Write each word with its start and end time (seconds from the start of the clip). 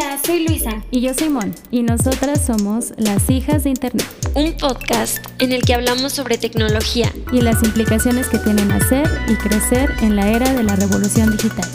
Hola, 0.00 0.16
soy 0.24 0.46
Luisa. 0.46 0.84
Y 0.92 1.00
yo 1.00 1.12
soy 1.12 1.28
Mon. 1.28 1.52
Y 1.72 1.82
nosotras 1.82 2.46
somos 2.46 2.92
las 2.98 3.28
hijas 3.30 3.64
de 3.64 3.70
Internet. 3.70 4.06
Un 4.36 4.56
podcast 4.56 5.18
en 5.40 5.50
el 5.50 5.62
que 5.62 5.74
hablamos 5.74 6.12
sobre 6.12 6.38
tecnología. 6.38 7.12
Y 7.32 7.40
las 7.40 7.64
implicaciones 7.64 8.28
que 8.28 8.38
tienen 8.38 8.70
hacer 8.70 9.10
y 9.26 9.34
crecer 9.34 9.90
en 10.00 10.14
la 10.14 10.28
era 10.28 10.52
de 10.52 10.62
la 10.62 10.76
revolución 10.76 11.32
digital. 11.32 11.68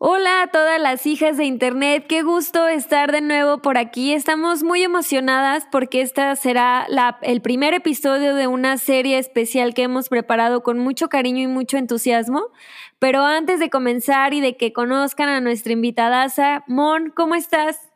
Hola 0.00 0.42
a 0.42 0.46
todas 0.46 0.80
las 0.80 1.06
hijas 1.06 1.36
de 1.36 1.44
Internet, 1.44 2.06
qué 2.08 2.22
gusto 2.22 2.68
estar 2.68 3.10
de 3.10 3.20
nuevo 3.20 3.58
por 3.58 3.76
aquí. 3.78 4.12
Estamos 4.12 4.62
muy 4.62 4.84
emocionadas 4.84 5.66
porque 5.72 6.02
esta 6.02 6.36
será 6.36 6.86
el 7.22 7.40
primer 7.42 7.74
episodio 7.74 8.36
de 8.36 8.46
una 8.46 8.78
serie 8.78 9.18
especial 9.18 9.74
que 9.74 9.82
hemos 9.82 10.08
preparado 10.08 10.62
con 10.62 10.78
mucho 10.78 11.08
cariño 11.08 11.42
y 11.42 11.48
mucho 11.48 11.78
entusiasmo. 11.78 12.44
Pero 13.00 13.24
antes 13.24 13.58
de 13.58 13.70
comenzar 13.70 14.34
y 14.34 14.40
de 14.40 14.56
que 14.56 14.72
conozcan 14.72 15.30
a 15.30 15.40
nuestra 15.40 15.72
invitada, 15.72 16.28
Mon, 16.68 17.10
¿cómo 17.10 17.34
estás? 17.34 17.87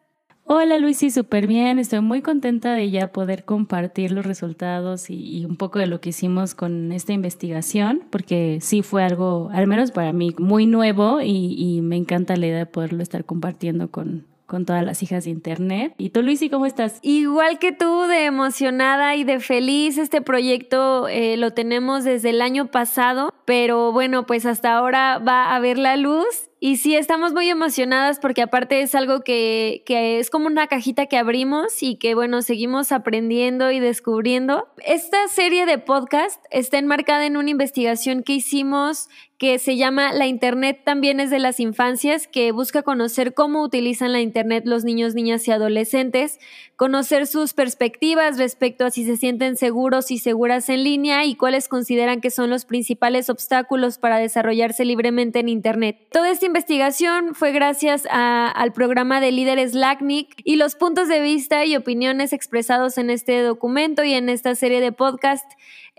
Hola 0.44 0.78
Luisi, 0.78 1.10
súper 1.10 1.46
bien. 1.46 1.78
Estoy 1.78 2.00
muy 2.00 2.20
contenta 2.20 2.74
de 2.74 2.90
ya 2.90 3.12
poder 3.12 3.44
compartir 3.44 4.10
los 4.10 4.26
resultados 4.26 5.08
y, 5.08 5.44
un 5.44 5.56
poco 5.56 5.78
de 5.78 5.86
lo 5.86 6.00
que 6.00 6.10
hicimos 6.10 6.54
con 6.54 6.90
esta 6.92 7.12
investigación, 7.12 8.02
porque 8.10 8.58
sí 8.60 8.82
fue 8.82 9.04
algo, 9.04 9.50
al 9.52 9.66
menos 9.66 9.92
para 9.92 10.12
mí, 10.12 10.34
muy 10.38 10.66
nuevo 10.66 11.20
y, 11.22 11.80
me 11.82 11.96
encanta 11.96 12.36
la 12.36 12.46
idea 12.46 12.58
de 12.58 12.66
poderlo 12.66 13.02
estar 13.02 13.24
compartiendo 13.24 13.90
con, 13.90 14.26
con 14.46 14.66
todas 14.66 14.84
las 14.84 15.02
hijas 15.02 15.24
de 15.24 15.30
internet. 15.30 15.94
¿Y 15.96 16.10
tú, 16.10 16.22
Luisi, 16.22 16.50
cómo 16.50 16.66
estás? 16.66 16.98
Igual 17.02 17.58
que 17.58 17.72
tú, 17.72 18.02
de 18.02 18.24
emocionada 18.24 19.14
y 19.14 19.24
de 19.24 19.40
feliz. 19.40 19.96
Este 19.96 20.22
proyecto 20.22 21.08
eh, 21.08 21.36
lo 21.36 21.52
tenemos 21.52 22.04
desde 22.04 22.30
el 22.30 22.42
año 22.42 22.66
pasado, 22.66 23.32
pero 23.44 23.92
bueno, 23.92 24.26
pues 24.26 24.44
hasta 24.44 24.76
ahora 24.76 25.18
va 25.18 25.54
a 25.54 25.60
ver 25.60 25.78
la 25.78 25.96
luz 25.96 26.51
y 26.64 26.76
sí, 26.76 26.94
estamos 26.94 27.32
muy 27.32 27.50
emocionadas 27.50 28.20
porque 28.20 28.40
aparte 28.40 28.82
es 28.82 28.94
algo 28.94 29.22
que, 29.22 29.82
que, 29.84 30.20
es 30.20 30.30
como 30.30 30.46
una 30.46 30.68
cajita 30.68 31.06
que 31.06 31.16
abrimos 31.16 31.82
y 31.82 31.96
que 31.96 32.14
bueno, 32.14 32.40
seguimos 32.40 32.92
aprendiendo 32.92 33.72
y 33.72 33.80
descubriendo. 33.80 34.68
Esta 34.78 35.26
serie 35.26 35.66
de 35.66 35.78
podcast 35.78 36.40
está 36.52 36.78
enmarcada 36.78 37.26
en 37.26 37.36
una 37.36 37.50
investigación 37.50 38.22
que 38.22 38.34
hicimos 38.34 39.08
que 39.42 39.58
se 39.58 39.76
llama 39.76 40.12
La 40.12 40.28
Internet 40.28 40.82
también 40.84 41.18
es 41.18 41.28
de 41.28 41.40
las 41.40 41.58
infancias, 41.58 42.28
que 42.28 42.52
busca 42.52 42.84
conocer 42.84 43.34
cómo 43.34 43.64
utilizan 43.64 44.12
la 44.12 44.20
Internet 44.20 44.62
los 44.66 44.84
niños, 44.84 45.16
niñas 45.16 45.48
y 45.48 45.50
adolescentes, 45.50 46.38
conocer 46.76 47.26
sus 47.26 47.52
perspectivas 47.52 48.38
respecto 48.38 48.84
a 48.84 48.92
si 48.92 49.04
se 49.04 49.16
sienten 49.16 49.56
seguros 49.56 50.12
y 50.12 50.18
seguras 50.18 50.68
en 50.68 50.84
línea 50.84 51.24
y 51.24 51.34
cuáles 51.34 51.66
consideran 51.66 52.20
que 52.20 52.30
son 52.30 52.50
los 52.50 52.64
principales 52.64 53.30
obstáculos 53.30 53.98
para 53.98 54.18
desarrollarse 54.18 54.84
libremente 54.84 55.40
en 55.40 55.48
Internet. 55.48 55.98
Toda 56.12 56.30
esta 56.30 56.46
investigación 56.46 57.34
fue 57.34 57.50
gracias 57.50 58.06
al 58.12 58.72
programa 58.72 59.20
de 59.20 59.32
líderes 59.32 59.74
LACNIC 59.74 60.40
y 60.44 60.54
los 60.54 60.76
puntos 60.76 61.08
de 61.08 61.20
vista 61.20 61.64
y 61.64 61.74
opiniones 61.74 62.32
expresados 62.32 62.96
en 62.96 63.10
este 63.10 63.42
documento 63.42 64.04
y 64.04 64.12
en 64.12 64.28
esta 64.28 64.54
serie 64.54 64.80
de 64.80 64.92
podcast 64.92 65.50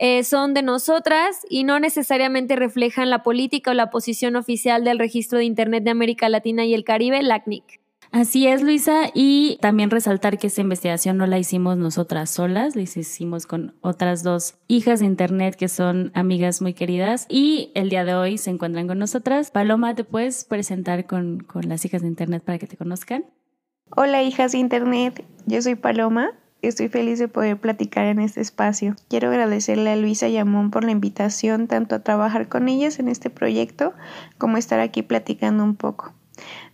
eh, 0.06 0.26
son 0.26 0.54
de 0.54 0.64
nosotras 0.64 1.46
y 1.50 1.64
no 1.64 1.80
necesariamente 1.80 2.58
reflejan 2.58 3.10
la 3.10 3.24
política 3.24 3.72
o 3.72 3.74
la 3.74 3.90
posición 3.90 4.36
oficial 4.36 4.84
del 4.84 5.00
Registro 5.00 5.38
de 5.38 5.46
Internet 5.46 5.86
de 5.86 5.92
América 5.92 6.28
Latina 6.28 6.66
y 6.66 6.74
el 6.74 6.84
Caribe, 6.84 7.24
LACNIC. 7.24 7.80
Así 8.12 8.46
es, 8.46 8.62
Luisa, 8.62 9.12
y 9.14 9.58
también 9.62 9.90
resaltar 9.90 10.38
que 10.38 10.48
esta 10.48 10.60
investigación 10.60 11.16
no 11.16 11.26
la 11.26 11.40
hicimos 11.40 11.78
nosotras 11.78 12.30
solas, 12.32 12.76
la 12.76 12.82
hicimos 12.82 13.46
con 13.46 13.76
otras 13.80 14.24
dos 14.24 14.56
hijas 14.68 15.00
de 15.00 15.06
Internet 15.06 15.56
que 15.56 15.70
son 15.70 16.12
amigas 16.16 16.62
muy 16.62 16.74
queridas 16.74 17.26
y 17.30 17.72
el 17.74 17.90
día 17.90 18.04
de 18.04 18.14
hoy 18.14 18.38
se 18.38 18.50
encuentran 18.50 18.90
con 18.90 19.00
nosotras. 19.00 19.52
Paloma, 19.52 19.96
¿te 19.96 20.04
puedes 20.04 20.44
presentar 20.44 21.06
con, 21.06 21.40
con 21.40 21.70
las 21.70 21.86
hijas 21.86 22.02
de 22.02 22.10
Internet 22.10 22.44
para 22.44 22.60
que 22.60 22.68
te 22.68 22.76
conozcan? 22.76 23.24
Hola, 23.96 24.22
hijas 24.22 24.52
de 24.52 24.58
Internet, 24.58 25.24
yo 25.46 25.62
soy 25.62 25.76
Paloma, 25.76 26.34
Estoy 26.64 26.88
feliz 26.88 27.20
de 27.20 27.28
poder 27.28 27.58
platicar 27.58 28.06
en 28.06 28.22
este 28.22 28.40
espacio. 28.40 28.96
Quiero 29.10 29.28
agradecerle 29.28 29.90
a 29.90 29.98
Luisa 29.98 30.30
y 30.30 30.38
a 30.38 30.46
Mon 30.46 30.72
por 30.72 30.86
la 30.86 30.92
invitación 30.92 31.68
tanto 31.68 31.94
a 31.94 32.00
trabajar 32.00 32.48
con 32.48 32.70
ellas 32.70 33.00
en 33.00 33.10
este 33.10 33.30
proyecto 33.30 33.94
como 34.38 34.56
estar 34.56 34.80
aquí 34.80 35.02
platicando 35.02 35.66
un 35.66 35.76
poco. 35.76 36.14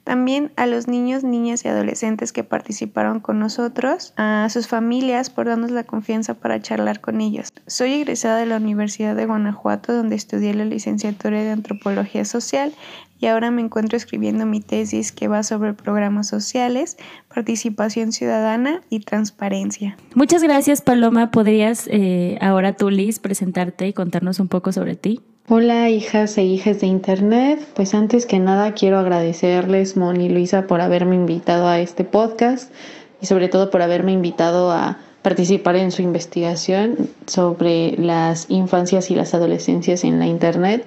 También 0.04 0.52
a 0.56 0.66
los 0.66 0.88
niños, 0.88 1.24
niñas 1.24 1.66
y 1.66 1.68
adolescentes 1.68 2.34
que 2.34 2.44
participaron 2.44 3.20
con 3.20 3.40
nosotros, 3.40 4.14
a 4.18 4.48
sus 4.50 4.68
familias 4.68 5.30
por 5.30 5.48
darnos 5.48 5.72
la 5.72 5.84
confianza 5.84 6.34
para 6.34 6.62
charlar 6.62 7.00
con 7.00 7.22
ellos. 7.22 7.50
Soy 7.68 7.94
egresada 7.94 8.38
de 8.38 8.46
la 8.46 8.58
Universidad 8.58 9.16
de 9.16 9.26
Guanajuato 9.26 9.94
donde 9.94 10.16
estudié 10.16 10.54
la 10.54 10.66
licenciatura 10.66 11.42
de 11.42 11.52
Antropología 11.52 12.26
Social 12.26 12.74
y 13.20 13.28
ahora 13.28 13.52
me 13.52 13.62
encuentro 13.62 13.98
escribiendo 13.98 14.46
mi 14.46 14.62
tesis 14.62 15.12
que 15.12 15.28
va 15.28 15.44
sobre 15.44 15.74
programas 15.74 16.28
sociales, 16.28 16.98
participación 17.34 18.12
ciudadana 18.14 18.82
y 18.90 19.02
transparencia. 19.02 19.98
Muchas 20.16 20.42
gracias 20.42 20.82
Paloma. 20.82 21.30
¿Podrías 21.30 21.88
eh, 21.92 22.38
ahora 22.42 22.74
tú, 22.74 22.90
Liz, 22.90 23.20
presentarte 23.20 23.88
y 23.88 23.94
contarnos 23.94 24.40
un 24.40 24.48
poco 24.48 24.72
sobre 24.72 24.96
ti? 24.96 25.22
Hola 25.52 25.90
hijas 25.90 26.38
e 26.38 26.44
hijas 26.44 26.80
de 26.80 26.86
Internet, 26.86 27.60
pues 27.74 27.96
antes 27.96 28.28
que 28.28 28.38
nada 28.38 28.76
quiero 28.76 29.00
agradecerles 29.00 29.98
Moni 29.98 30.28
y 30.28 30.30
Luisa 30.30 30.68
por 30.68 30.80
haberme 30.80 31.16
invitado 31.16 31.68
a 31.68 31.80
este 31.80 32.04
podcast 32.04 32.72
y 33.20 33.26
sobre 33.26 33.48
todo 33.50 33.72
por 33.72 33.82
haberme 33.82 34.12
invitado 34.12 34.70
a 34.70 35.00
participar 35.24 35.76
en 35.78 35.92
su 35.92 36.04
investigación 36.04 37.10
sobre 37.26 37.98
las 37.98 38.46
infancias 38.52 39.10
y 39.10 39.16
las 39.16 39.34
adolescencias 39.34 40.04
en 40.04 40.20
la 40.20 40.28
Internet. 40.28 40.86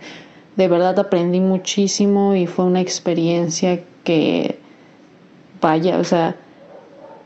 De 0.54 0.68
verdad 0.68 0.96
aprendí 0.96 1.40
muchísimo 1.40 2.36
y 2.36 2.46
fue 2.46 2.64
una 2.64 2.80
experiencia 2.80 3.80
que, 4.04 4.60
vaya, 5.60 5.98
o 5.98 6.04
sea, 6.04 6.36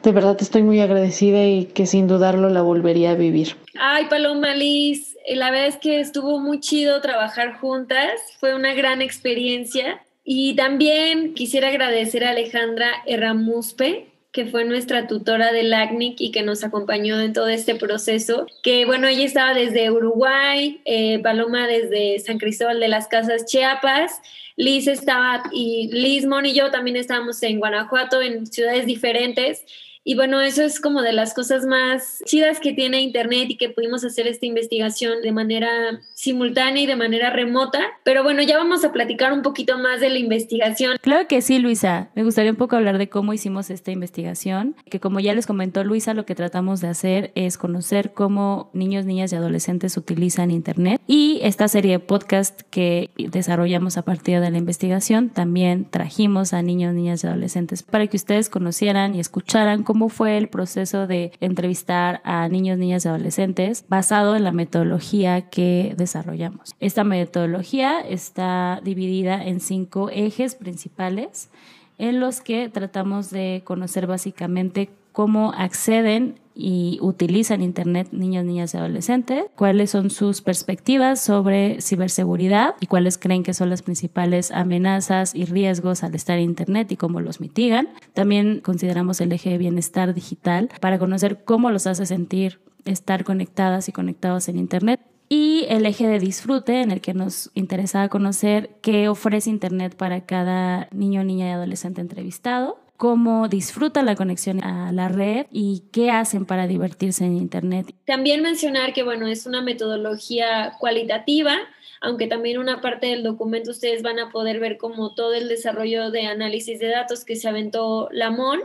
de 0.03 0.13
verdad 0.13 0.39
estoy 0.41 0.63
muy 0.63 0.81
agradecida 0.81 1.45
y 1.45 1.67
que 1.67 1.85
sin 1.85 2.09
dudarlo 2.09 2.49
la 2.49 2.63
volvería 2.63 3.11
a 3.11 3.15
vivir. 3.15 3.57
Ay, 3.79 4.07
Paloma 4.09 4.55
Liz, 4.55 5.16
la 5.35 5.51
verdad 5.51 5.67
es 5.67 5.77
que 5.77 6.01
estuvo 6.01 6.39
muy 6.39 6.61
chido 6.61 7.01
trabajar 7.01 7.59
juntas, 7.59 8.13
fue 8.39 8.55
una 8.55 8.75
gran 8.75 9.03
experiencia. 9.03 10.03
Y 10.25 10.55
también 10.57 11.35
quisiera 11.35 11.69
agradecer 11.69 12.25
a 12.25 12.31
Alejandra 12.31 12.91
Erramuspe, 13.07 14.09
que 14.33 14.45
fue 14.45 14.65
nuestra 14.65 15.07
tutora 15.07 15.53
del 15.53 15.73
ACNIC 15.73 16.21
y 16.21 16.31
que 16.31 16.43
nos 16.43 16.63
acompañó 16.63 17.21
en 17.21 17.33
todo 17.33 17.49
este 17.49 17.75
proceso. 17.75 18.47
Que 18.63 18.85
bueno, 18.85 19.07
ella 19.07 19.25
estaba 19.25 19.55
desde 19.55 19.91
Uruguay, 19.91 20.81
eh, 20.85 21.21
Paloma 21.21 21.67
desde 21.67 22.19
San 22.19 22.39
Cristóbal 22.39 22.81
de 22.81 22.89
las 22.89 23.09
Casas 23.09 23.47
Chiapas, 23.47 24.21
Liz 24.57 24.89
estaba 24.89 25.43
y 25.53 25.91
Liz 25.93 26.27
Mon 26.27 26.47
y 26.47 26.55
yo 26.55 26.71
también 26.71 26.97
estábamos 26.97 27.43
en 27.43 27.59
Guanajuato, 27.59 28.21
en 28.21 28.47
ciudades 28.47 28.87
diferentes 28.87 29.65
y 30.09 30.15
bueno, 30.15 30.41
eso 30.41 30.63
es 30.63 30.79
como 30.79 31.03
de 31.03 31.13
las 31.13 31.35
cosas 31.35 31.67
más 31.67 32.23
chidas 32.25 32.61
que 32.61 32.73
tiene 32.73 33.01
Internet 33.01 33.51
y 33.51 33.57
que 33.57 33.71
pudimos 33.71 34.05
hacer 34.05 34.29
esta 34.29 34.47
investigación 34.47 35.21
de 35.21 35.33
manera 35.33 35.69
simultánea 36.15 36.85
y 36.85 36.87
de 36.87 36.95
manera 36.95 37.31
remota. 37.31 37.81
Pero 38.05 38.23
bueno, 38.23 38.41
ya 38.43 38.57
vamos 38.57 38.85
a 38.85 38.93
platicar 38.93 39.33
un 39.33 39.43
poquito 39.43 39.79
más 39.79 40.01
de 40.01 40.11
la 40.11 40.21
investigación. 40.21 40.99
Claro 41.03 41.27
que 41.27 41.43
sí, 41.43 41.59
Luisa. 41.59 42.11
Me 42.15 42.23
gustaría 42.23 42.53
un 42.53 42.57
poco 42.57 42.77
hablar 42.77 42.99
de 42.99 43.09
cómo 43.09 43.33
hicimos 43.33 43.69
esta 43.69 43.91
investigación. 43.91 44.77
Que 44.89 45.01
como 45.01 45.19
ya 45.19 45.35
les 45.35 45.45
comentó 45.45 45.83
Luisa, 45.83 46.15
lo 46.15 46.25
que 46.25 46.37
tratamos 46.37 46.81
de 46.81 46.87
hacer 46.87 47.33
es 47.35 47.59
conocer 47.59 48.13
cómo 48.13 48.71
niños, 48.75 49.07
niñas 49.07 49.33
y 49.33 49.37
adolescentes 49.37 49.97
utilizan 49.97 50.53
Internet. 50.53 51.01
Y 51.09 51.41
esta 51.43 51.67
serie 51.67 51.91
de 51.91 51.99
podcast 51.99 52.61
que 52.71 53.11
desarrollamos 53.19 53.97
a 53.97 54.03
partir 54.03 54.39
de 54.39 54.53
la 54.53 54.59
investigación, 54.59 55.31
también 55.31 55.85
trajimos 55.91 56.53
a 56.53 56.63
niños, 56.63 56.95
niñas 56.95 57.25
y 57.25 57.27
adolescentes 57.27 57.83
para 57.83 58.07
que 58.07 58.17
ustedes 58.17 58.49
conocieran 58.49 59.17
y 59.17 59.19
escucharan 59.19 59.83
cómo 59.83 59.96
cómo 59.97 60.11
fue 60.11 60.37
el 60.37 60.49
proceso 60.49 61.07
de 61.07 61.33
entrevistar 61.41 62.21
a 62.23 62.47
niños, 62.49 62.77
niñas 62.77 63.07
y 63.07 63.09
adolescentes 63.09 63.87
basado 63.89 64.37
en 64.37 64.45
la 64.45 64.53
metodología 64.53 65.49
que 65.49 65.95
desarrollamos. 65.97 66.75
Esta 66.81 67.03
metodología 67.03 68.01
está 68.01 68.83
dividida 68.85 69.43
en 69.43 69.59
cinco 69.59 70.11
ejes 70.11 70.55
principales 70.55 71.49
en 71.97 72.21
los 72.21 72.43
que 72.43 72.69
tratamos 72.69 73.31
de 73.31 73.63
conocer 73.65 74.07
básicamente 74.07 74.91
cómo 75.13 75.55
acceden 75.57 76.41
y 76.57 76.99
utilizan 77.03 77.63
Internet 77.63 78.09
niños, 78.13 78.45
niñas 78.45 78.73
y 78.73 78.79
adolescentes, 78.79 79.45
cuáles 79.55 79.91
son 79.91 80.09
sus 80.11 80.41
perspectivas 80.41 81.21
sobre 81.21 81.81
ciberseguridad 81.83 82.75
y 82.81 82.87
cuáles 82.87 83.19
creen 83.19 83.43
que 83.43 83.53
son 83.53 83.69
las 83.69 83.83
principales 83.83 84.51
amenazas 84.51 85.35
y 85.35 85.45
riesgos 85.45 86.03
al 86.03 86.15
estar 86.15 86.39
en 86.39 86.45
Internet 86.45 86.91
y 86.91 86.97
cómo 86.97 87.21
los 87.21 87.41
mitigan. 87.41 87.89
También 88.15 88.61
consideramos 88.61 89.21
el 89.21 89.33
eje 89.33 89.51
de 89.51 89.59
bienestar 89.59 90.15
digital 90.15 90.71
para 90.81 90.99
conocer 90.99 91.45
cómo 91.45 91.71
los 91.71 91.87
hace 91.87 92.07
sentir 92.07 92.61
estar 92.87 93.25
conectadas 93.25 93.89
y 93.89 93.93
conectados 93.93 94.49
en 94.49 94.59
Internet 94.59 95.01
y 95.29 95.67
el 95.69 95.85
eje 95.87 96.07
de 96.07 96.21
disfrute 96.21 96.83
en 96.83 96.91
el 96.91 97.01
que 97.01 97.13
nos 97.13 97.51
interesaba 97.55 98.09
conocer 98.09 98.77
qué 98.81 99.09
ofrece 99.09 99.51
Internet 99.51 99.97
para 99.97 100.25
cada 100.25 100.89
niño, 100.93 101.25
niña 101.25 101.49
y 101.49 101.51
adolescente 101.51 102.01
entrevistado 102.01 102.79
cómo 102.97 103.49
disfrutan 103.49 104.07
la 104.07 104.17
conexión 104.17 104.63
a 104.63 104.93
la 104.93 105.09
red 105.09 105.47
y 105.51 105.85
qué 105.93 106.11
hacen 106.11 106.47
para 106.47 106.67
divertirse 106.67 107.25
en 107.25 107.37
Internet. 107.37 107.95
También 108.05 108.43
mencionar 108.43 108.93
que, 108.93 109.03
bueno, 109.03 109.27
es 109.27 109.47
una 109.47 109.63
metodología 109.63 110.73
cualitativa, 110.79 111.57
aunque 112.01 112.27
también 112.27 112.59
una 112.59 112.81
parte 112.81 113.07
del 113.09 113.23
documento 113.23 113.71
ustedes 113.71 114.03
van 114.03 114.19
a 114.19 114.31
poder 114.31 114.61
ver 114.61 114.77
como 114.77 115.15
todo 115.15 115.35
el 115.35 115.49
desarrollo 115.49 116.11
de 116.11 116.27
análisis 116.27 116.79
de 116.79 116.89
datos 116.89 117.25
que 117.25 117.37
se 117.37 117.49
aventó 117.49 118.09
Lamón. 118.13 118.61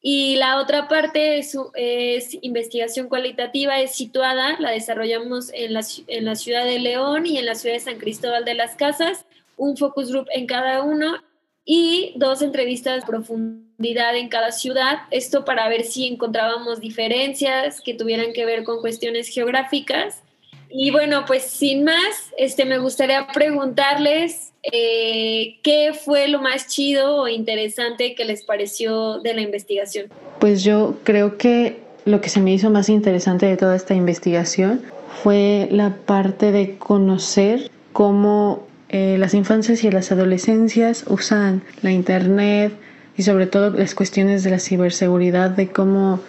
Y 0.00 0.36
la 0.36 0.60
otra 0.60 0.86
parte 0.86 1.38
es, 1.38 1.56
es, 1.74 2.36
investigación 2.42 3.08
cualitativa, 3.08 3.80
es 3.80 3.94
situada, 3.94 4.60
la 4.60 4.70
desarrollamos 4.70 5.50
en 5.54 5.72
la, 5.72 5.82
en 6.08 6.26
la 6.26 6.34
ciudad 6.34 6.66
de 6.66 6.78
León 6.78 7.24
y 7.24 7.38
en 7.38 7.46
la 7.46 7.54
ciudad 7.54 7.76
de 7.76 7.80
San 7.80 7.96
Cristóbal 7.96 8.44
de 8.44 8.52
las 8.52 8.76
Casas, 8.76 9.24
un 9.56 9.78
focus 9.78 10.10
group 10.10 10.26
en 10.34 10.46
cada 10.46 10.82
uno 10.82 11.22
y 11.64 12.12
dos 12.16 12.42
entrevistas 12.42 13.00
de 13.00 13.06
profundidad 13.06 14.16
en 14.16 14.28
cada 14.28 14.52
ciudad. 14.52 14.98
Esto 15.10 15.44
para 15.44 15.68
ver 15.68 15.84
si 15.84 16.06
encontrábamos 16.06 16.80
diferencias 16.80 17.80
que 17.80 17.94
tuvieran 17.94 18.32
que 18.32 18.44
ver 18.44 18.64
con 18.64 18.80
cuestiones 18.80 19.28
geográficas. 19.28 20.22
Y 20.68 20.90
bueno, 20.90 21.24
pues 21.26 21.44
sin 21.44 21.84
más, 21.84 22.32
este, 22.36 22.64
me 22.64 22.78
gustaría 22.78 23.26
preguntarles 23.28 24.52
eh, 24.72 25.58
¿qué 25.62 25.92
fue 25.92 26.28
lo 26.28 26.40
más 26.40 26.68
chido 26.68 27.16
o 27.16 27.28
interesante 27.28 28.14
que 28.14 28.24
les 28.24 28.44
pareció 28.44 29.18
de 29.20 29.34
la 29.34 29.42
investigación? 29.42 30.08
Pues 30.40 30.64
yo 30.64 30.96
creo 31.04 31.36
que 31.36 31.80
lo 32.06 32.20
que 32.20 32.28
se 32.28 32.40
me 32.40 32.52
hizo 32.52 32.70
más 32.70 32.88
interesante 32.88 33.46
de 33.46 33.56
toda 33.56 33.76
esta 33.76 33.94
investigación 33.94 34.82
fue 35.22 35.68
la 35.70 35.96
parte 36.06 36.50
de 36.50 36.76
conocer 36.78 37.70
cómo 37.92 38.66
eh, 38.96 39.18
las 39.18 39.34
infancias 39.34 39.82
y 39.82 39.90
las 39.90 40.12
adolescencias 40.12 41.04
usan 41.08 41.62
la 41.82 41.90
internet 41.90 42.72
y 43.16 43.24
sobre 43.24 43.48
todo 43.48 43.70
las 43.70 43.92
cuestiones 43.92 44.44
de 44.44 44.50
la 44.50 44.60
ciberseguridad, 44.60 45.50
de 45.50 45.66
cómo 45.66 46.20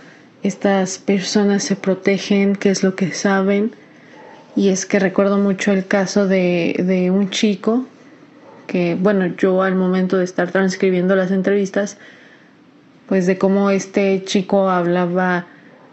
estas 0.42 0.98
personas 0.98 1.62
se 1.64 1.76
protegen, 1.76 2.56
qué 2.56 2.72
es 2.72 2.82
lo 2.82 2.96
que 2.96 3.12
saben. 3.12 3.72
Y 4.56 4.70
es 4.70 4.88
que 4.88 4.98
recuerdo 4.98 5.38
mucho 5.38 5.74
el 5.74 5.86
caso 5.86 6.28
de, 6.28 6.84
de 6.88 7.12
un 7.12 7.30
chico 7.30 7.86
que, 8.66 8.98
bueno, 9.00 9.28
yo 9.38 9.62
al 9.62 9.76
momento 9.76 10.18
de 10.18 10.24
estar 10.24 10.50
transcribiendo 10.50 11.16
las 11.16 11.30
entrevistas, 11.30 12.00
pues 13.06 13.28
de 13.28 13.38
cómo 13.38 13.70
este 13.70 14.24
chico 14.24 14.72
hablaba 14.72 15.46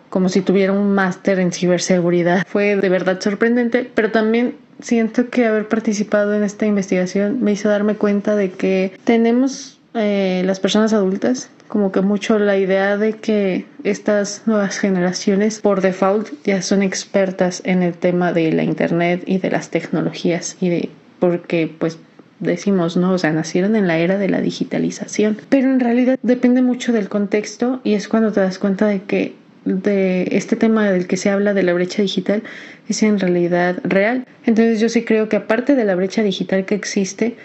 como 0.08 0.30
si 0.30 0.40
tuviera 0.40 0.72
un 0.72 0.94
máster 0.94 1.38
en 1.38 1.52
ciberseguridad. 1.52 2.46
Fue 2.46 2.76
de 2.76 2.88
verdad 2.88 3.20
sorprendente, 3.20 3.90
pero 3.94 4.10
también 4.10 4.54
siento 4.82 5.30
que 5.30 5.46
haber 5.46 5.68
participado 5.68 6.34
en 6.34 6.42
esta 6.42 6.66
investigación 6.66 7.42
me 7.42 7.52
hizo 7.52 7.68
darme 7.68 7.94
cuenta 7.94 8.36
de 8.36 8.50
que 8.50 8.92
tenemos 9.04 9.78
eh, 9.94 10.42
las 10.44 10.60
personas 10.60 10.92
adultas 10.92 11.50
como 11.68 11.90
que 11.90 12.02
mucho 12.02 12.38
la 12.38 12.58
idea 12.58 12.98
de 12.98 13.14
que 13.14 13.64
estas 13.82 14.42
nuevas 14.44 14.78
generaciones 14.78 15.60
por 15.60 15.80
default 15.80 16.28
ya 16.44 16.60
son 16.60 16.82
expertas 16.82 17.62
en 17.64 17.82
el 17.82 17.94
tema 17.94 18.34
de 18.34 18.52
la 18.52 18.62
internet 18.62 19.22
y 19.24 19.38
de 19.38 19.50
las 19.50 19.70
tecnologías 19.70 20.58
y 20.60 20.68
de 20.68 20.90
porque 21.18 21.74
pues 21.78 21.98
decimos, 22.40 22.96
¿no? 22.96 23.12
O 23.12 23.18
sea, 23.18 23.32
nacieron 23.32 23.76
en 23.76 23.86
la 23.86 23.98
era 23.98 24.18
de 24.18 24.28
la 24.28 24.40
digitalización. 24.40 25.38
Pero 25.48 25.70
en 25.70 25.80
realidad 25.80 26.18
depende 26.22 26.60
mucho 26.60 26.92
del 26.92 27.08
contexto 27.08 27.80
y 27.84 27.94
es 27.94 28.08
cuando 28.08 28.32
te 28.32 28.40
das 28.40 28.58
cuenta 28.58 28.86
de 28.86 29.02
que 29.02 29.34
de 29.64 30.28
este 30.32 30.56
tema 30.56 30.90
del 30.90 31.06
que 31.06 31.16
se 31.16 31.30
habla 31.30 31.54
de 31.54 31.62
la 31.62 31.72
brecha 31.72 32.02
digital 32.02 32.42
es 32.88 33.02
en 33.02 33.18
realidad 33.18 33.78
real. 33.84 34.26
Entonces 34.44 34.80
yo 34.80 34.88
sí 34.88 35.04
creo 35.04 35.28
que 35.28 35.36
aparte 35.36 35.74
de 35.74 35.84
la 35.84 35.94
brecha 35.94 36.22
digital 36.22 36.64
que 36.64 36.74
existe, 36.74 37.36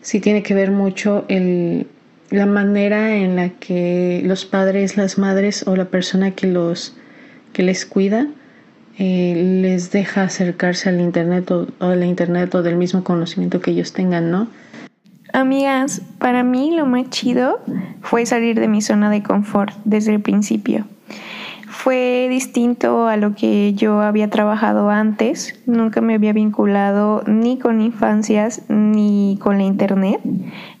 sí 0.00 0.20
tiene 0.20 0.42
que 0.42 0.54
ver 0.54 0.70
mucho 0.70 1.24
el, 1.28 1.86
la 2.30 2.46
manera 2.46 3.16
en 3.16 3.36
la 3.36 3.50
que 3.50 4.22
los 4.24 4.44
padres, 4.44 4.96
las 4.96 5.18
madres 5.18 5.66
o 5.66 5.76
la 5.76 5.86
persona 5.86 6.32
que 6.32 6.46
los 6.46 6.94
que 7.52 7.62
les 7.62 7.86
cuida 7.86 8.26
eh, 8.98 9.60
les 9.62 9.90
deja 9.90 10.22
acercarse 10.22 10.88
al 10.88 11.00
internet 11.00 11.50
o, 11.50 11.66
la 11.80 12.06
internet 12.06 12.54
o 12.54 12.62
del 12.62 12.76
mismo 12.76 13.04
conocimiento 13.04 13.60
que 13.60 13.70
ellos 13.70 13.92
tengan, 13.92 14.30
¿no? 14.30 14.48
Amigas, 15.32 16.00
para 16.18 16.42
mí 16.42 16.74
lo 16.74 16.86
más 16.86 17.10
chido 17.10 17.60
fue 18.00 18.24
salir 18.24 18.58
de 18.58 18.68
mi 18.68 18.80
zona 18.80 19.10
de 19.10 19.22
confort 19.22 19.74
desde 19.84 20.14
el 20.14 20.20
principio. 20.20 20.86
Fue 21.68 22.28
distinto 22.30 23.06
a 23.06 23.16
lo 23.16 23.34
que 23.34 23.74
yo 23.74 24.00
había 24.00 24.30
trabajado 24.30 24.88
antes. 24.90 25.60
Nunca 25.66 26.00
me 26.00 26.14
había 26.14 26.32
vinculado 26.32 27.22
ni 27.26 27.58
con 27.58 27.80
infancias 27.80 28.62
ni 28.68 29.38
con 29.40 29.58
la 29.58 29.64
internet. 29.64 30.20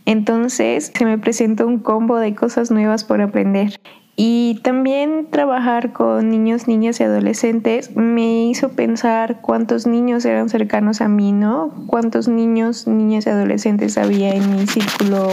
Entonces 0.04 0.92
se 0.94 1.04
me 1.04 1.18
presentó 1.18 1.66
un 1.66 1.80
combo 1.80 2.18
de 2.18 2.34
cosas 2.34 2.70
nuevas 2.70 3.04
por 3.04 3.20
aprender. 3.20 3.80
Y 4.18 4.60
también 4.62 5.26
trabajar 5.30 5.92
con 5.92 6.30
niños, 6.30 6.68
niñas 6.68 7.00
y 7.00 7.02
adolescentes 7.02 7.94
me 7.94 8.46
hizo 8.46 8.70
pensar 8.70 9.42
cuántos 9.42 9.86
niños 9.86 10.24
eran 10.24 10.48
cercanos 10.48 11.02
a 11.02 11.08
mí, 11.08 11.32
¿no? 11.32 11.70
Cuántos 11.86 12.26
niños, 12.26 12.86
niñas 12.86 13.26
y 13.26 13.30
adolescentes 13.30 13.98
había 13.98 14.34
en 14.34 14.56
mi 14.56 14.66
círculo 14.66 15.28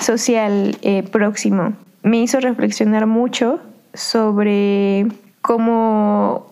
social 0.00 0.76
eh, 0.82 1.04
próximo. 1.04 1.74
Me 2.02 2.20
hizo 2.20 2.40
reflexionar 2.40 3.06
mucho 3.06 3.60
sobre 3.98 5.06
cómo 5.42 6.46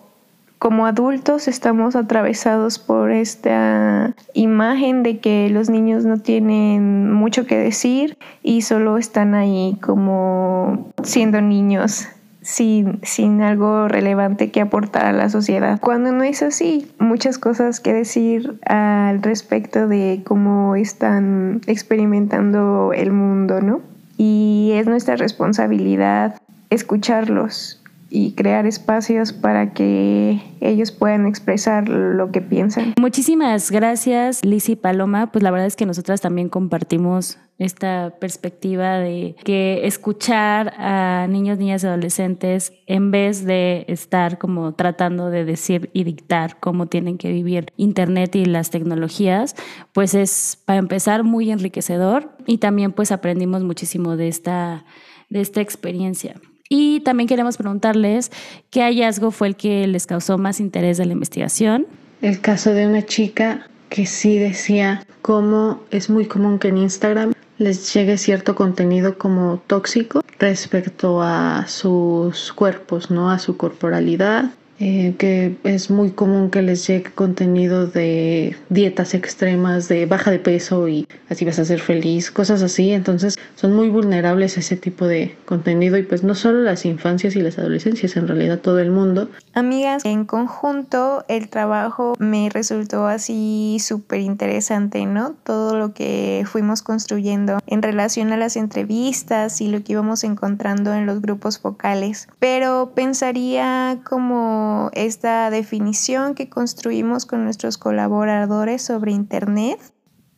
como 0.59 0.87
adultos 0.87 1.47
estamos 1.47 1.95
atravesados 1.95 2.79
por 2.79 3.11
esta 3.11 4.15
imagen 4.33 5.03
de 5.03 5.19
que 5.19 5.49
los 5.49 5.69
niños 5.69 6.03
no 6.03 6.17
tienen 6.17 7.13
mucho 7.13 7.45
que 7.45 7.57
decir 7.57 8.17
y 8.41 8.63
solo 8.63 8.97
están 8.97 9.35
ahí 9.35 9.77
como 9.81 10.91
siendo 11.03 11.41
niños. 11.41 12.07
Sin, 12.41 13.01
sin 13.03 13.41
algo 13.41 13.89
relevante 13.89 14.51
que 14.51 14.61
aportar 14.61 15.05
a 15.05 15.11
la 15.11 15.29
sociedad. 15.29 15.81
Cuando 15.81 16.13
no 16.13 16.23
es 16.23 16.41
así, 16.41 16.89
muchas 16.97 17.37
cosas 17.37 17.81
que 17.81 17.91
decir 17.91 18.57
al 18.65 19.21
respecto 19.21 19.89
de 19.89 20.21
cómo 20.25 20.77
están 20.77 21.59
experimentando 21.67 22.93
el 22.93 23.11
mundo, 23.11 23.59
¿no? 23.59 23.81
Y 24.15 24.71
es 24.75 24.87
nuestra 24.87 25.17
responsabilidad 25.17 26.39
escucharlos, 26.69 27.81
y 28.09 28.31
crear 28.33 28.65
espacios 28.65 29.33
para 29.33 29.73
que 29.73 30.41
ellos 30.61 30.91
puedan 30.91 31.27
expresar 31.27 31.89
lo 31.89 32.31
que 32.31 32.41
piensan. 32.41 32.93
Muchísimas 32.99 33.71
gracias, 33.71 34.43
Liz 34.45 34.69
y 34.69 34.75
Paloma. 34.75 35.31
Pues 35.31 35.43
la 35.43 35.51
verdad 35.51 35.67
es 35.67 35.75
que 35.75 35.85
nosotras 35.85 36.21
también 36.21 36.49
compartimos 36.49 37.37
esta 37.57 38.13
perspectiva 38.19 38.99
de 38.99 39.35
que 39.43 39.87
escuchar 39.87 40.73
a 40.77 41.25
niños, 41.27 41.57
niñas 41.57 41.83
y 41.83 41.87
adolescentes 41.87 42.71
en 42.85 43.09
vez 43.09 43.45
de 43.45 43.83
estar 43.87 44.37
como 44.37 44.73
tratando 44.75 45.31
de 45.31 45.43
decir 45.43 45.89
y 45.91 46.03
dictar 46.03 46.59
cómo 46.59 46.85
tienen 46.85 47.17
que 47.17 47.31
vivir 47.31 47.73
Internet 47.75 48.35
y 48.35 48.45
las 48.45 48.69
tecnologías, 48.69 49.55
pues 49.91 50.13
es 50.13 50.61
para 50.65 50.77
empezar 50.77 51.23
muy 51.23 51.49
enriquecedor 51.49 52.31
y 52.45 52.59
también 52.59 52.91
pues 52.91 53.11
aprendimos 53.11 53.63
muchísimo 53.63 54.15
de 54.17 54.27
esta, 54.27 54.85
de 55.29 55.41
esta 55.41 55.59
experiencia. 55.59 56.35
Y 56.69 56.99
también 57.01 57.27
queremos 57.27 57.57
preguntarles 57.57 58.31
qué 58.69 58.81
hallazgo 58.81 59.31
fue 59.31 59.47
el 59.47 59.55
que 59.55 59.87
les 59.87 60.05
causó 60.05 60.37
más 60.37 60.59
interés 60.59 60.97
de 60.97 61.05
la 61.05 61.13
investigación. 61.13 61.87
El 62.21 62.41
caso 62.41 62.73
de 62.73 62.87
una 62.87 63.05
chica 63.05 63.67
que 63.89 64.05
sí 64.05 64.37
decía 64.37 65.05
cómo 65.21 65.81
es 65.91 66.09
muy 66.09 66.25
común 66.25 66.59
que 66.59 66.69
en 66.69 66.77
Instagram 66.77 67.33
les 67.57 67.93
llegue 67.93 68.17
cierto 68.17 68.55
contenido 68.55 69.17
como 69.17 69.61
tóxico 69.67 70.21
respecto 70.39 71.21
a 71.21 71.65
sus 71.67 72.53
cuerpos, 72.53 73.09
¿no? 73.09 73.31
A 73.31 73.39
su 73.39 73.57
corporalidad 73.57 74.51
eh, 74.79 75.15
que 75.17 75.57
es 75.63 75.89
muy 75.89 76.11
común 76.11 76.51
que 76.51 76.61
les 76.61 76.85
llegue 76.85 77.11
contenido 77.11 77.87
de 77.87 78.55
dietas 78.69 79.15
extremas, 79.15 79.87
de 79.87 80.05
baja 80.05 80.29
de 80.29 80.39
peso 80.39 80.87
y 80.87 81.07
así 81.29 81.45
vas 81.45 81.57
a 81.57 81.65
ser 81.65 81.79
feliz, 81.79 82.29
cosas 82.29 82.61
así. 82.61 82.91
Entonces 82.91 83.37
son 83.55 83.73
muy 83.73 83.89
vulnerables 83.89 84.57
a 84.57 84.59
ese 84.59 84.77
tipo 84.77 85.07
de 85.07 85.35
contenido 85.45 85.97
y 85.97 86.03
pues 86.03 86.23
no 86.23 86.35
solo 86.35 86.61
las 86.61 86.85
infancias 86.85 87.35
y 87.35 87.41
las 87.41 87.57
adolescencias, 87.57 88.15
en 88.17 88.27
realidad 88.27 88.59
todo 88.59 88.79
el 88.79 88.91
mundo. 88.91 89.29
Amigas, 89.53 90.05
en 90.05 90.25
conjunto 90.25 91.25
el 91.27 91.49
trabajo 91.49 92.13
me 92.19 92.49
resultó 92.49 93.07
así 93.07 93.77
súper 93.79 94.19
interesante, 94.19 95.05
¿no? 95.07 95.35
Todo 95.43 95.77
lo 95.77 95.93
que 95.93 96.43
fuimos 96.45 96.83
construyendo 96.83 97.57
en 97.65 97.81
relación 97.81 98.31
a 98.31 98.37
las 98.37 98.55
entrevistas 98.55 99.59
y 99.61 99.69
lo 99.69 99.83
que 99.83 99.93
íbamos 99.93 100.23
encontrando 100.23 100.93
en 100.93 101.07
los 101.07 101.21
grupos 101.21 101.57
focales. 101.57 102.27
Pero 102.39 102.91
pensaría 102.93 103.99
como 104.03 104.66
esta 104.93 105.49
definición 105.49 106.35
que 106.35 106.49
construimos 106.49 107.25
con 107.25 107.43
nuestros 107.43 107.77
colaboradores 107.77 108.81
sobre 108.81 109.11
Internet. 109.11 109.79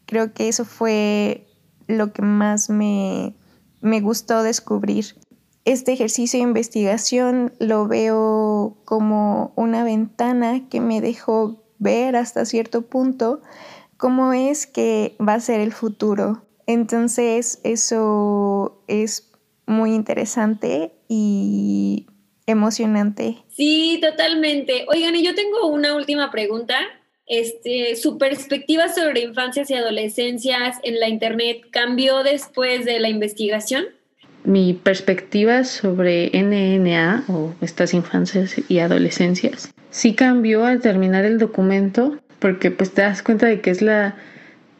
Creo 0.05 0.33
que 0.33 0.47
eso 0.49 0.65
fue 0.65 1.47
lo 1.87 2.13
que 2.13 2.21
más 2.21 2.69
me, 2.69 3.35
me 3.81 4.01
gustó 4.01 4.43
descubrir. 4.43 5.15
Este 5.65 5.93
ejercicio 5.93 6.39
de 6.39 6.43
investigación 6.43 7.53
lo 7.59 7.87
veo 7.87 8.77
como 8.85 9.53
una 9.55 9.83
ventana 9.83 10.67
que 10.69 10.81
me 10.81 11.01
dejó 11.01 11.63
ver 11.77 12.15
hasta 12.15 12.45
cierto 12.45 12.83
punto 12.83 13.41
cómo 13.97 14.33
es 14.33 14.65
que 14.67 15.15
va 15.19 15.33
a 15.33 15.39
ser 15.39 15.59
el 15.59 15.73
futuro. 15.73 16.45
Entonces 16.65 17.59
eso 17.63 18.83
es 18.87 19.31
muy 19.65 19.93
interesante 19.93 20.93
y 21.07 22.07
emocionante. 22.49 23.37
Sí, 23.49 23.99
totalmente. 24.01 24.85
Oigan, 24.87 25.15
y 25.15 25.23
yo 25.23 25.35
tengo 25.35 25.67
una 25.67 25.95
última 25.95 26.31
pregunta. 26.31 26.77
este, 27.27 27.95
su 27.95 28.17
perspectiva 28.17 28.89
sobre 28.89 29.21
infancias 29.21 29.69
y 29.69 29.75
adolescencias 29.75 30.77
en 30.83 30.99
la 30.99 31.07
Internet 31.07 31.61
cambió 31.71 32.23
después 32.23 32.85
de 32.85 32.99
la 32.99 33.07
investigación? 33.07 33.85
Mi 34.43 34.73
perspectiva 34.73 35.63
sobre 35.63 36.31
NNA 36.33 37.25
o 37.27 37.53
estas 37.61 37.93
infancias 37.93 38.55
y 38.67 38.79
adolescencias 38.79 39.71
sí 39.91 40.15
cambió 40.15 40.65
al 40.65 40.81
terminar 40.81 41.25
el 41.25 41.37
documento 41.37 42.17
porque 42.39 42.71
pues 42.71 42.91
te 42.91 43.01
das 43.01 43.21
cuenta 43.21 43.47
de 43.47 43.61
que 43.61 43.69
es 43.69 43.81
la 43.81 44.15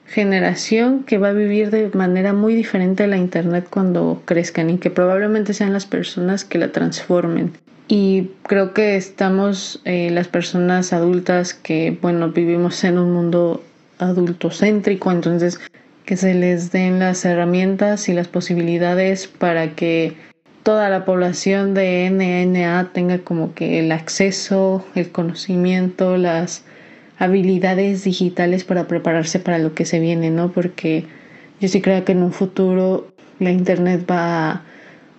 generación 0.10 1.04
que 1.04 1.18
va 1.18 1.30
a 1.30 1.34
vivir 1.34 1.70
de 1.70 1.90
manera 1.94 2.34
muy 2.34 2.56
diferente 2.56 3.04
a 3.04 3.08
la 3.08 3.18
internet 3.18 3.68
cuando 3.70 4.22
crezcan 4.26 4.70
y 4.70 4.78
que 4.78 4.90
probablemente 4.90 5.54
sean 5.54 5.74
las 5.74 5.86
personas 5.86 6.44
que 6.44 6.58
la 6.58 6.72
transformen. 6.72 7.54
Y 7.88 8.32
creo 8.44 8.74
que 8.74 8.96
estamos 8.96 9.82
eh, 9.86 10.10
las 10.12 10.28
personas 10.28 10.94
adultas 10.94 11.54
que, 11.54 11.98
bueno, 12.02 12.30
vivimos 12.30 12.84
en 12.84 12.98
un 12.98 13.14
mundo 13.14 13.64
adultocéntrico, 13.98 15.12
entonces 15.12 15.60
que 16.06 16.18
se 16.18 16.34
les 16.34 16.72
den 16.72 17.00
las 17.00 17.24
herramientas 17.26 18.10
y 18.10 18.14
las 18.14 18.28
posibilidades 18.28 19.28
para 19.28 19.76
que 19.76 20.16
toda 20.64 20.90
la 20.90 21.06
población 21.06 21.74
de 21.74 22.10
NNA 22.10 22.92
tenga 22.94 23.20
como 23.20 23.54
que 23.54 23.80
el 23.80 23.92
acceso, 23.92 24.86
el 24.96 25.12
conocimiento, 25.12 26.18
las 26.18 26.64
habilidades 27.20 28.06
digitales 28.06 28.64
para 28.64 28.88
prepararse 28.88 29.40
para 29.40 29.60
lo 29.60 29.76
que 29.76 29.86
se 29.86 30.00
viene, 30.00 30.32
¿no? 30.32 30.52
Porque 30.52 31.06
yo 31.60 31.68
sí 31.68 31.82
creo 31.82 32.04
que 32.06 32.14
en 32.14 32.24
un 32.24 32.32
futuro 32.32 33.08
la 33.40 33.52
Internet 33.52 34.10
va 34.10 34.52
a 34.52 34.64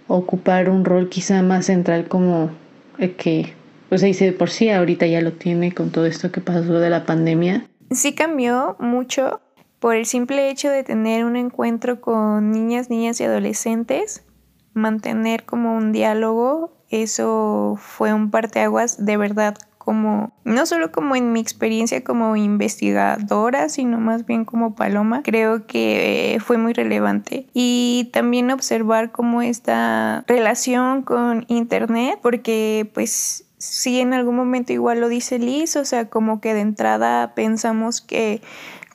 ocupar 0.08 0.70
un 0.70 0.84
rol 0.84 1.08
quizá 1.08 1.42
más 1.42 1.66
central 1.66 2.08
como 2.08 2.50
el 2.98 3.14
que, 3.14 3.52
pues 3.88 4.02
ahí 4.02 4.14
de 4.14 4.32
por 4.32 4.50
sí, 4.50 4.70
ahorita 4.70 5.06
ya 5.06 5.20
lo 5.20 5.32
tiene 5.32 5.72
con 5.72 5.90
todo 5.90 6.06
esto 6.06 6.32
que 6.32 6.40
pasó 6.40 6.80
de 6.80 6.90
la 6.90 7.04
pandemia. 7.04 7.66
Sí 7.90 8.14
cambió 8.14 8.76
mucho 8.80 9.40
por 9.78 9.94
el 9.94 10.06
simple 10.06 10.50
hecho 10.50 10.70
de 10.70 10.82
tener 10.82 11.24
un 11.24 11.36
encuentro 11.36 12.00
con 12.00 12.50
niñas, 12.50 12.90
niñas 12.90 13.20
y 13.20 13.24
adolescentes 13.24 14.24
mantener 14.72 15.44
como 15.44 15.76
un 15.76 15.92
diálogo, 15.92 16.72
eso 16.90 17.76
fue 17.78 18.14
un 18.14 18.30
parteaguas 18.30 19.04
de 19.04 19.16
verdad 19.16 19.56
como, 19.90 20.30
no 20.44 20.66
solo 20.66 20.92
como 20.92 21.16
en 21.16 21.32
mi 21.32 21.40
experiencia 21.40 22.04
como 22.04 22.36
investigadora, 22.36 23.68
sino 23.68 23.98
más 23.98 24.24
bien 24.24 24.44
como 24.44 24.76
paloma, 24.76 25.24
creo 25.24 25.66
que 25.66 26.38
fue 26.46 26.58
muy 26.58 26.74
relevante. 26.74 27.48
Y 27.54 28.08
también 28.12 28.52
observar 28.52 29.10
como 29.10 29.42
esta 29.42 30.22
relación 30.28 31.02
con 31.02 31.44
Internet, 31.48 32.20
porque 32.22 32.88
pues 32.94 33.46
sí 33.58 33.98
en 33.98 34.14
algún 34.14 34.36
momento 34.36 34.72
igual 34.72 35.00
lo 35.00 35.08
dice 35.08 35.40
Liz, 35.40 35.74
o 35.74 35.84
sea, 35.84 36.08
como 36.08 36.40
que 36.40 36.54
de 36.54 36.60
entrada 36.60 37.34
pensamos 37.34 38.00
que 38.00 38.42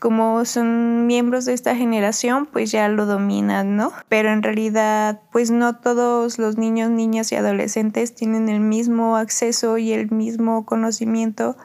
como 0.05 0.45
son 0.45 1.07
miembros 1.07 1.45
de 1.45 1.53
esta 1.53 1.75
generación, 1.75 2.45
pues 2.45 2.69
ya 2.69 2.87
lo 2.89 3.07
dominan, 3.07 3.75
¿no? 3.75 3.91
Pero 4.07 4.31
en 4.31 4.43
realidad, 4.43 5.19
pues 5.31 5.49
no 5.49 5.77
todos 5.77 6.37
los 6.37 6.59
niños, 6.59 6.91
niñas 6.91 7.31
y 7.31 7.35
adolescentes 7.37 8.13
tienen 8.13 8.47
el 8.47 8.59
mismo 8.59 9.17
acceso 9.17 9.79
y 9.79 9.93
el 9.93 10.11
mismo 10.11 10.63
conocimiento 10.63 11.57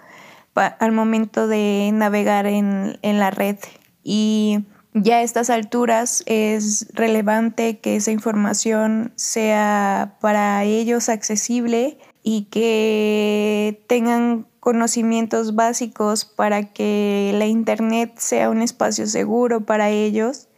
al 0.54 0.92
momento 0.92 1.48
de 1.48 1.90
navegar 1.92 2.46
en, 2.46 2.96
la 3.02 3.30
red. 3.30 3.58
Y 4.02 4.64
ya 4.94 5.16
a 5.16 5.22
estas 5.22 5.50
alturas 5.50 6.22
es 6.24 6.86
relevante 6.94 7.78
que 7.80 7.96
esa 7.96 8.10
información 8.10 9.12
sea 9.16 10.16
para 10.22 10.64
ellos 10.64 11.10
accesible 11.10 11.98
y 12.22 12.44
que 12.44 13.84
tengan 13.86 14.46
conocimientos 14.60 15.54
básicos 15.54 16.24
para 16.24 16.72
que 16.72 17.32
la 17.34 17.46
Internet 17.46 18.12
sea 18.18 18.50
un 18.50 18.62
espacio 18.62 19.06
seguro 19.06 19.64
para 19.64 19.90
ellos. 19.90 20.48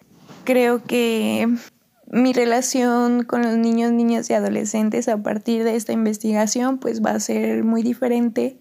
Creo 0.45 0.83
que 0.83 1.49
mi 2.11 2.33
relación 2.33 3.25
con 3.25 3.43
los 3.43 3.57
niños, 3.57 3.93
niñas 3.93 4.29
y 4.29 4.35
adolescentes 4.35 5.09
a 5.09 5.23
partir 5.23 5.65
de 5.65 5.77
esta 5.77 5.93
investigación 5.93 6.79
pues 6.79 7.03
va 7.03 7.13
a 7.13 7.21
ser 7.21 7.65
muy 7.65 7.83
diferente 7.83 8.59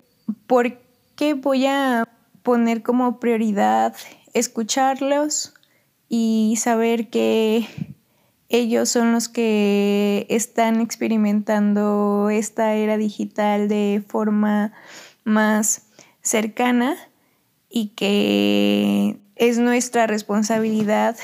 porque 0.47 1.33
voy 1.33 1.65
a 1.65 2.07
poner 2.43 2.81
como 2.81 3.19
prioridad 3.19 3.95
escucharlos 4.33 5.53
y 6.07 6.55
saber 6.57 7.09
que 7.09 7.67
ellos 8.47 8.89
son 8.89 9.11
los 9.11 9.27
que 9.27 10.25
están 10.29 10.81
experimentando 10.81 12.29
esta 12.29 12.73
era 12.75 12.97
digital 12.97 13.67
de 13.67 14.03
forma 14.07 14.73
más 15.23 15.87
cercana 16.21 16.95
y 17.69 17.89
que 17.89 19.17
es 19.35 19.57
nuestra 19.57 20.07
responsabilidad 20.07 21.15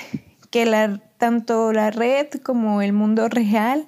que 0.50 0.66
la, 0.66 1.02
tanto 1.18 1.74
la 1.74 1.92
red 1.92 2.28
como 2.44 2.82
el 2.82 2.94
mundo 2.94 3.28
real 3.30 3.88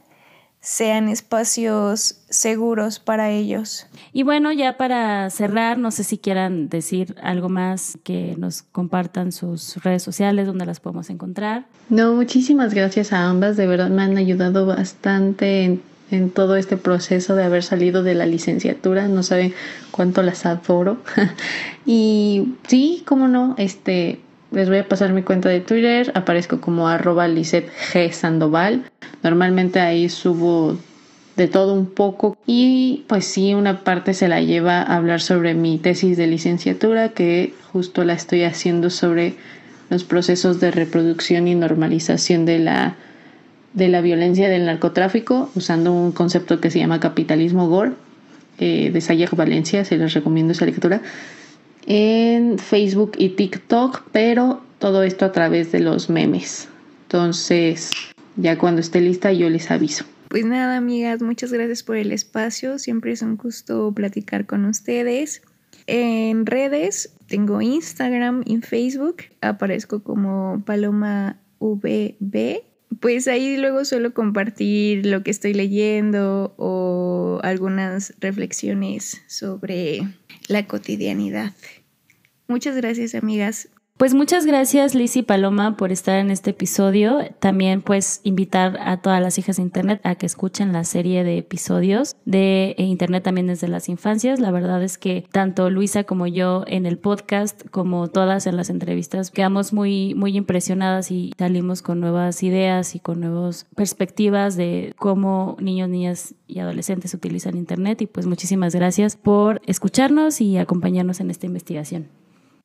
sean 0.61 1.07
espacios 1.07 2.21
seguros 2.29 2.99
para 2.99 3.29
ellos. 3.29 3.87
Y 4.11 4.23
bueno, 4.23 4.51
ya 4.51 4.75
para 4.75 5.29
cerrar, 5.29 5.77
no 5.77 5.89
sé 5.89 6.03
si 6.03 6.17
quieran 6.17 6.67
decir 6.67 7.15
algo 7.21 7.47
más, 7.47 7.97
que 8.03 8.35
nos 8.37 8.63
compartan 8.63 9.31
sus 9.31 9.81
redes 9.83 10.03
sociales, 10.03 10.47
donde 10.47 10.65
las 10.65 10.81
podemos 10.81 11.09
encontrar. 11.09 11.67
No, 11.89 12.13
muchísimas 12.13 12.73
gracias 12.73 13.13
a 13.13 13.29
ambas, 13.29 13.55
de 13.55 13.67
verdad 13.67 13.89
me 13.89 14.01
han 14.01 14.17
ayudado 14.17 14.65
bastante 14.65 15.63
en 15.63 15.81
en 16.11 16.29
todo 16.29 16.55
este 16.55 16.77
proceso 16.77 17.35
de 17.35 17.43
haber 17.43 17.63
salido 17.63 18.03
de 18.03 18.15
la 18.15 18.25
licenciatura. 18.25 19.07
No 19.07 19.23
saben 19.23 19.53
cuánto 19.91 20.21
las 20.23 20.45
adoro. 20.45 20.97
y 21.85 22.55
sí, 22.67 23.03
cómo 23.05 23.27
no, 23.27 23.55
este, 23.57 24.19
les 24.51 24.69
voy 24.69 24.79
a 24.79 24.87
pasar 24.87 25.13
mi 25.13 25.23
cuenta 25.23 25.49
de 25.49 25.61
Twitter. 25.61 26.11
Aparezco 26.15 26.61
como 26.61 26.87
arroba. 26.87 27.27
Normalmente 29.23 29.79
ahí 29.79 30.09
subo 30.09 30.77
de 31.39 31.47
todo 31.47 31.73
un 31.73 31.85
poco 31.85 32.37
y 32.45 33.05
pues 33.07 33.23
sí, 33.23 33.53
una 33.53 33.85
parte 33.85 34.13
se 34.13 34.27
la 34.27 34.41
lleva 34.41 34.81
a 34.81 34.97
hablar 34.97 35.21
sobre 35.21 35.53
mi 35.53 35.77
tesis 35.77 36.17
de 36.17 36.27
licenciatura 36.27 37.09
que 37.09 37.53
justo 37.71 38.03
la 38.03 38.13
estoy 38.13 38.43
haciendo 38.43 38.89
sobre 38.89 39.35
los 39.89 40.03
procesos 40.03 40.59
de 40.59 40.71
reproducción 40.71 41.47
y 41.47 41.55
normalización 41.55 42.45
de 42.45 42.59
la 42.59 42.95
de 43.73 43.87
la 43.87 44.01
violencia 44.01 44.49
del 44.49 44.65
narcotráfico 44.65 45.49
usando 45.55 45.93
un 45.93 46.11
concepto 46.11 46.59
que 46.59 46.71
se 46.71 46.79
llama 46.79 46.99
capitalismo 46.99 47.67
gore 47.67 47.91
eh, 48.57 48.89
de 48.91 49.01
Sayek 49.01 49.35
Valencia, 49.35 49.85
se 49.85 49.97
les 49.97 50.13
recomiendo 50.13 50.51
esa 50.53 50.65
lectura, 50.65 51.01
en 51.85 52.59
Facebook 52.59 53.13
y 53.17 53.29
TikTok, 53.29 54.03
pero 54.11 54.61
todo 54.79 55.03
esto 55.03 55.25
a 55.25 55.31
través 55.31 55.71
de 55.71 55.79
los 55.79 56.09
memes. 56.09 56.67
Entonces, 57.03 57.91
ya 58.35 58.57
cuando 58.57 58.81
esté 58.81 59.01
lista 59.01 59.31
yo 59.31 59.49
les 59.49 59.71
aviso. 59.71 60.05
Pues 60.27 60.45
nada, 60.45 60.77
amigas, 60.77 61.21
muchas 61.21 61.51
gracias 61.51 61.83
por 61.83 61.95
el 61.95 62.11
espacio. 62.11 62.77
Siempre 62.77 63.13
es 63.13 63.21
un 63.21 63.37
gusto 63.37 63.91
platicar 63.93 64.45
con 64.45 64.65
ustedes. 64.65 65.41
En 65.87 66.45
redes 66.45 67.13
tengo 67.27 67.61
Instagram 67.61 68.43
y 68.45 68.57
Facebook. 68.57 69.23
Aparezco 69.41 70.03
como 70.03 70.61
Paloma 70.65 71.39
VB 71.59 72.68
pues 72.99 73.27
ahí 73.27 73.57
luego 73.57 73.85
suelo 73.85 74.13
compartir 74.13 75.05
lo 75.05 75.23
que 75.23 75.31
estoy 75.31 75.53
leyendo 75.53 76.53
o 76.57 77.39
algunas 77.43 78.13
reflexiones 78.19 79.21
sobre 79.27 80.01
la 80.47 80.65
cotidianidad. 80.67 81.53
Muchas 82.47 82.75
gracias 82.75 83.15
amigas. 83.15 83.69
Pues 83.99 84.13
muchas 84.13 84.45
gracias 84.45 84.95
Liz 84.95 85.17
y 85.17 85.23
Paloma 85.23 85.75
por 85.75 85.91
estar 85.91 86.19
en 86.19 86.31
este 86.31 86.51
episodio. 86.51 87.19
También 87.39 87.81
pues 87.81 88.21
invitar 88.23 88.79
a 88.79 89.01
todas 89.01 89.21
las 89.21 89.37
hijas 89.37 89.57
de 89.57 89.63
Internet 89.63 89.99
a 90.05 90.15
que 90.15 90.25
escuchen 90.25 90.71
la 90.71 90.85
serie 90.85 91.25
de 91.25 91.37
episodios 91.37 92.15
de 92.23 92.75
Internet 92.77 93.23
también 93.23 93.47
desde 93.47 93.67
las 93.67 93.89
infancias. 93.89 94.39
La 94.39 94.51
verdad 94.51 94.81
es 94.83 94.97
que 94.97 95.25
tanto 95.33 95.69
Luisa 95.69 96.05
como 96.05 96.27
yo 96.27 96.63
en 96.67 96.85
el 96.85 96.97
podcast 96.97 97.67
como 97.71 98.07
todas 98.07 98.47
en 98.47 98.55
las 98.55 98.69
entrevistas 98.69 99.31
quedamos 99.31 99.73
muy, 99.73 100.15
muy 100.15 100.37
impresionadas 100.37 101.11
y 101.11 101.33
salimos 101.37 101.81
con 101.81 101.99
nuevas 101.99 102.41
ideas 102.41 102.95
y 102.95 103.01
con 103.01 103.19
nuevas 103.19 103.67
perspectivas 103.75 104.55
de 104.55 104.93
cómo 104.97 105.57
niños, 105.59 105.89
niñas 105.89 106.35
y 106.47 106.59
adolescentes 106.59 107.13
utilizan 107.13 107.57
Internet. 107.57 108.01
Y 108.01 108.07
pues 108.07 108.27
muchísimas 108.27 108.73
gracias 108.73 109.17
por 109.17 109.61
escucharnos 109.65 110.39
y 110.39 110.57
acompañarnos 110.57 111.19
en 111.19 111.31
esta 111.31 111.47
investigación. 111.47 112.18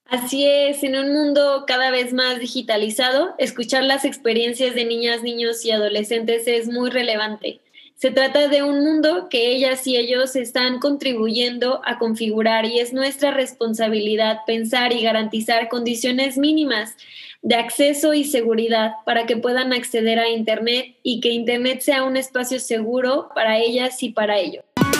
Así 0.06 0.46
es, 0.46 0.82
en 0.84 0.96
un 0.96 1.12
mundo 1.12 1.64
cada 1.66 1.90
vez 1.90 2.12
más 2.12 2.38
digitalizado, 2.38 3.34
escuchar 3.38 3.84
las 3.84 4.04
experiencias 4.04 4.74
de 4.74 4.84
niñas, 4.84 5.22
niños 5.22 5.64
y 5.64 5.70
adolescentes 5.70 6.46
es 6.46 6.68
muy 6.68 6.90
relevante. 6.90 7.60
Se 7.96 8.10
trata 8.10 8.48
de 8.48 8.62
un 8.62 8.80
mundo 8.80 9.28
que 9.30 9.48
ellas 9.52 9.86
y 9.86 9.96
ellos 9.96 10.36
están 10.36 10.78
contribuyendo 10.78 11.80
a 11.84 11.98
configurar 11.98 12.66
y 12.66 12.80
es 12.80 12.92
nuestra 12.92 13.30
responsabilidad 13.30 14.40
pensar 14.46 14.92
y 14.92 15.02
garantizar 15.02 15.68
condiciones 15.68 16.36
mínimas 16.36 16.96
de 17.42 17.54
acceso 17.54 18.12
y 18.12 18.24
seguridad 18.24 18.92
para 19.06 19.26
que 19.26 19.36
puedan 19.36 19.72
acceder 19.72 20.18
a 20.18 20.28
Internet 20.28 20.96
y 21.02 21.20
que 21.20 21.30
Internet 21.30 21.80
sea 21.80 22.04
un 22.04 22.16
espacio 22.16 22.58
seguro 22.58 23.30
para 23.34 23.58
ellas 23.58 24.02
y 24.02 24.10
para 24.10 24.38
ellos. 24.38 24.64